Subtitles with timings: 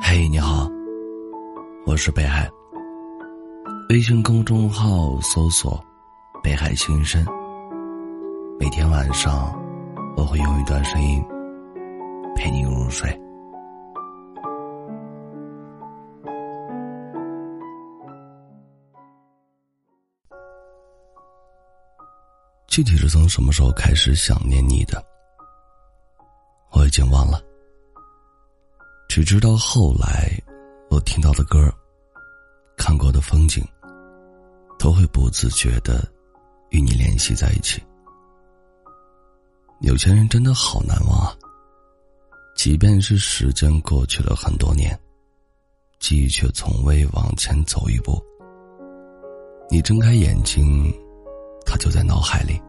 [0.00, 0.68] 嘿，你好，
[1.86, 2.50] 我是北海。
[3.90, 5.82] 微信公众号搜索
[6.42, 7.24] “北海心声”，
[8.58, 9.54] 每天晚上
[10.16, 11.24] 我会用一段声音
[12.34, 13.08] 陪你入睡。
[22.66, 25.00] 具体是从什么时候开始想念你的，
[26.72, 27.40] 我已经忘了。
[29.14, 30.28] 只知道后来，
[30.90, 31.72] 我听到的歌，
[32.76, 33.64] 看过的风景，
[34.76, 36.04] 都会不自觉的
[36.70, 37.80] 与你联系在一起。
[39.82, 41.36] 有钱人真的好难忘啊！
[42.56, 45.00] 即便是时间过去了很多年，
[46.00, 48.20] 记忆却从未往前走一步。
[49.70, 50.92] 你睁开眼睛，
[51.64, 52.60] 他就在脑海里；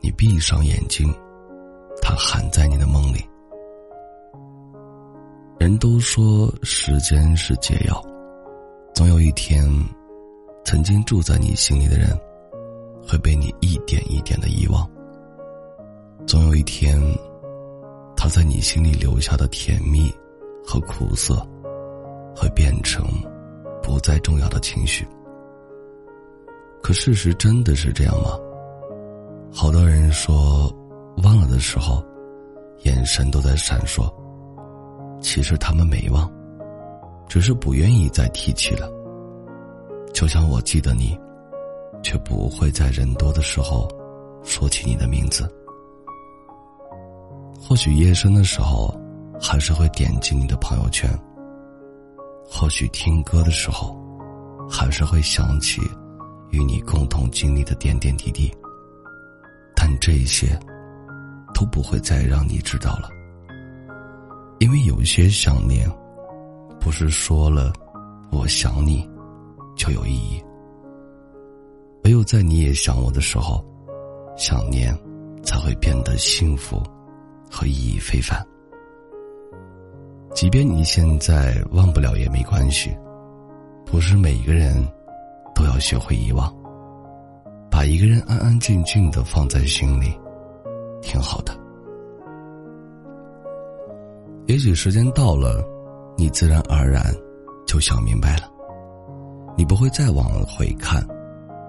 [0.00, 1.14] 你闭上眼睛，
[2.02, 3.24] 他还在你的梦里。
[5.62, 8.04] 人都说时间是解药，
[8.96, 9.64] 总有一天，
[10.64, 12.18] 曾经住在你心里的人，
[13.06, 14.84] 会被你一点一点的遗忘。
[16.26, 17.00] 总有一天，
[18.16, 20.12] 他在你心里留下的甜蜜
[20.66, 21.36] 和苦涩，
[22.34, 23.06] 会变成
[23.84, 25.06] 不再重要的情绪。
[26.82, 28.30] 可事实真的是这样吗？
[29.52, 30.74] 好多人说，
[31.22, 32.04] 忘了的时候，
[32.80, 34.12] 眼神都在闪烁。
[35.22, 36.30] 其实他们没忘，
[37.28, 38.90] 只是不愿意再提起了。
[40.12, 41.18] 就像我记得你，
[42.02, 43.88] 却不会在人多的时候
[44.42, 45.50] 说起你的名字。
[47.58, 48.94] 或许夜深的时候，
[49.40, 51.08] 还是会点击你的朋友圈。
[52.44, 53.96] 或许听歌的时候，
[54.68, 55.80] 还是会想起
[56.50, 58.52] 与你共同经历的点点滴滴。
[59.74, 60.58] 但这些，
[61.54, 63.08] 都不会再让你知道了。
[64.62, 65.90] 因为有些想念，
[66.80, 67.72] 不是说了
[68.30, 69.04] “我想你”
[69.74, 70.40] 就有意义。
[72.04, 73.60] 唯有在你也想我的时候，
[74.36, 74.96] 想念
[75.42, 76.80] 才会变得幸福
[77.50, 78.40] 和意义非凡。
[80.32, 82.96] 即便你现在忘不了也没关系，
[83.84, 84.80] 不是每一个人
[85.56, 86.54] 都要学会遗忘，
[87.68, 90.16] 把一个人安安静静的放在心里，
[91.02, 91.52] 挺好的。
[94.46, 95.64] 也许时间到了，
[96.16, 97.14] 你自然而然
[97.66, 98.50] 就想明白了。
[99.56, 101.06] 你不会再往回看，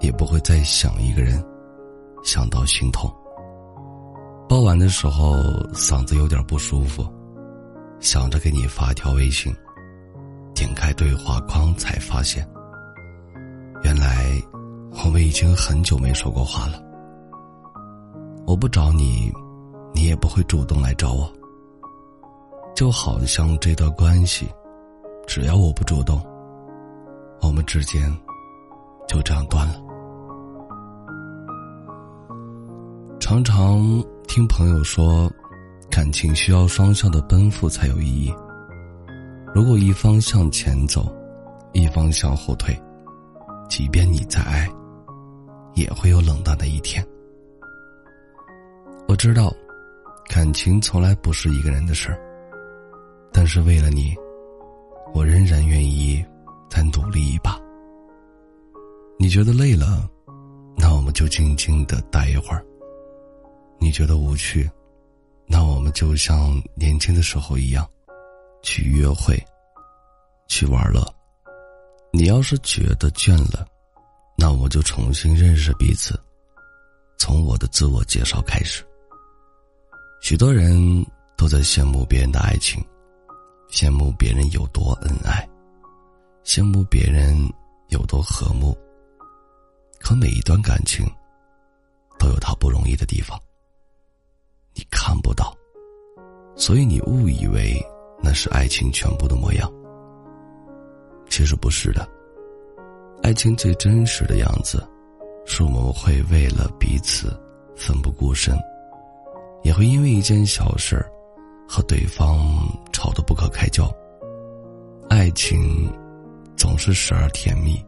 [0.00, 1.42] 也不会再想一个人，
[2.24, 3.10] 想到心痛。
[4.48, 5.36] 傍晚的时候，
[5.72, 7.06] 嗓子有点不舒服，
[8.00, 9.54] 想着给你发条微信，
[10.54, 12.46] 点开对话框才发现，
[13.84, 14.30] 原来
[15.04, 16.82] 我们已经很久没说过话了。
[18.46, 19.32] 我不找你，
[19.92, 21.30] 你也不会主动来找我。
[22.76, 24.46] 就好像这段关系，
[25.26, 26.20] 只要我不主动，
[27.40, 28.14] 我们之间
[29.08, 29.80] 就这样断了。
[33.18, 33.80] 常常
[34.28, 35.26] 听朋友说，
[35.90, 38.30] 感情需要双向的奔赴才有意义。
[39.54, 41.10] 如果一方向前走，
[41.72, 42.78] 一方向后退，
[43.70, 44.68] 即便你再爱，
[45.72, 47.02] 也会有冷淡的一天。
[49.08, 49.50] 我知道，
[50.28, 52.20] 感情从来不是一个人的事儿。
[53.36, 54.16] 但是为了你，
[55.12, 56.24] 我仍然愿意
[56.70, 57.60] 再努力一把。
[59.18, 60.08] 你觉得累了，
[60.74, 62.64] 那我们就静静的待一会儿。
[63.78, 64.70] 你觉得无趣，
[65.46, 67.86] 那我们就像年轻的时候一样，
[68.62, 69.38] 去约会，
[70.48, 71.06] 去玩乐。
[72.14, 73.66] 你要是觉得倦了，
[74.38, 76.18] 那我就重新认识彼此，
[77.18, 78.82] 从我的自我介绍开始。
[80.22, 81.04] 许多人
[81.36, 82.82] 都在羡慕别人的爱情。
[83.76, 85.46] 羡慕别人有多恩爱，
[86.44, 87.36] 羡慕别人
[87.88, 88.74] 有多和睦。
[90.00, 91.04] 可每一段感情，
[92.18, 93.38] 都有它不容易的地方。
[94.72, 95.54] 你看不到，
[96.54, 97.78] 所以你误以为
[98.22, 99.70] 那是爱情全部的模样。
[101.28, 102.08] 其实不是的，
[103.22, 104.82] 爱情最真实的样子，
[105.44, 107.38] 是我们会为了彼此
[107.76, 108.58] 奋不顾身，
[109.64, 111.12] 也会因为一件小事儿。
[111.68, 112.38] 和对方
[112.92, 113.90] 吵得不可开交。
[115.08, 115.90] 爱情
[116.56, 117.84] 总是时而甜蜜，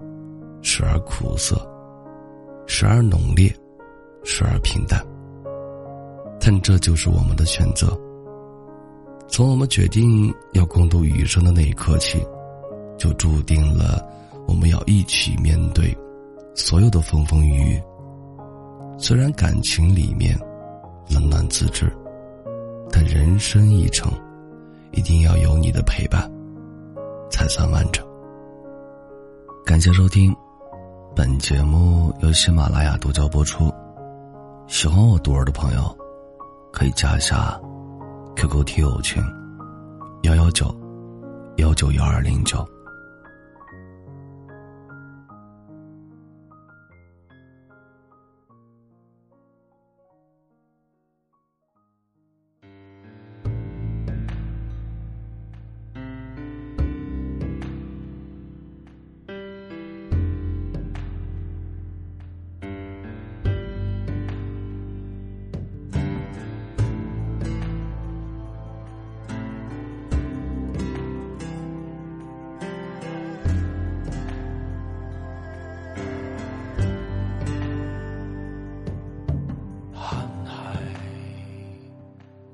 [0.63, 1.57] 时而苦涩，
[2.67, 3.55] 时而浓烈，
[4.25, 5.05] 时而平淡。
[6.41, 7.99] 但这就是我们的选择。
[9.29, 12.25] 从我们决定要共度余生的那一刻起，
[12.97, 14.03] 就注定了
[14.47, 15.95] 我们要一起面对
[16.55, 17.83] 所有的风风雨雨。
[18.97, 20.39] 虽然感情里面
[21.11, 21.93] 冷暖自知。
[22.90, 24.11] 但人生一程，
[24.93, 26.31] 一定要有你的陪伴，
[27.31, 28.05] 才算完整。
[29.64, 30.35] 感谢收听，
[31.14, 33.73] 本节目由喜马拉雅独家播出。
[34.67, 35.96] 喜欢我独儿的朋友，
[36.73, 37.61] 可以加一下
[38.37, 39.23] QQ 听友群：
[40.23, 40.75] 幺幺九
[41.56, 42.67] 幺九幺二零九。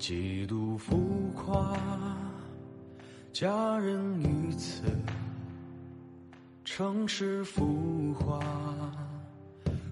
[0.07, 1.75] 几度浮夸，
[3.33, 4.83] 佳人于此，
[6.63, 8.39] 城市浮华，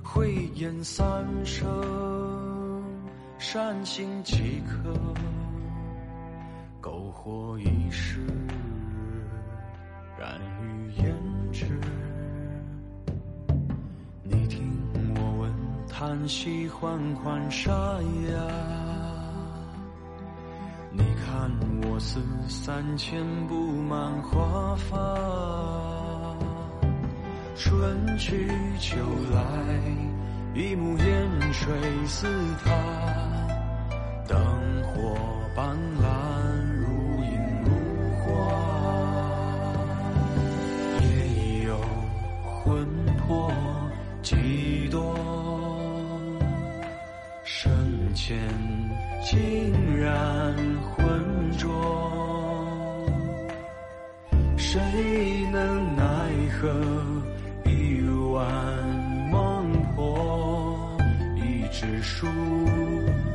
[0.05, 1.67] 慧眼三生，
[3.39, 4.93] 善行即可，
[6.83, 8.21] 篝火一时，
[10.21, 11.15] 燃于胭
[11.51, 11.65] 脂。
[14.23, 14.79] 你听
[15.15, 15.51] 我问，
[15.89, 17.73] 叹息缓缓沙
[18.03, 18.82] 哑。
[21.43, 21.51] 看
[21.83, 24.97] 我似三千布满花发，
[27.57, 28.49] 春去
[28.79, 28.97] 秋
[29.35, 29.43] 来，
[30.55, 31.75] 一目烟水
[32.07, 32.29] 似
[32.65, 32.71] 他，
[34.29, 34.39] 灯
[34.85, 35.17] 火
[35.57, 36.32] 斑斓，
[48.25, 48.39] 前
[49.21, 51.69] 竟然浑浊。
[54.57, 54.81] 谁
[55.51, 56.05] 能奈
[56.53, 56.73] 何
[57.69, 58.01] 一
[58.33, 58.47] 碗
[59.29, 60.97] 孟婆，
[61.35, 62.29] 一纸书，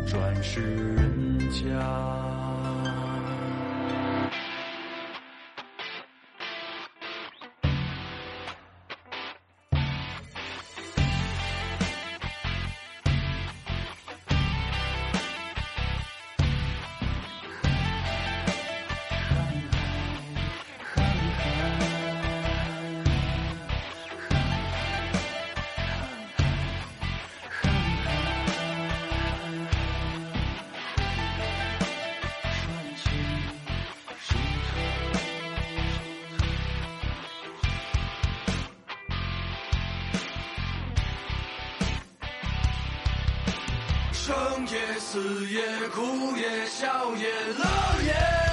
[0.05, 0.61] 转世
[0.95, 2.06] 人家。
[44.65, 48.46] 也死也哭也笑也乐也。